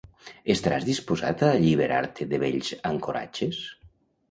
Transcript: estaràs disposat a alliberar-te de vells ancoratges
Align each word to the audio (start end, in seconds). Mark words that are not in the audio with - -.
estaràs 0.53 0.87
disposat 0.87 1.43
a 1.49 1.51
alliberar-te 1.59 2.29
de 2.33 2.41
vells 2.47 2.73
ancoratges 2.95 3.63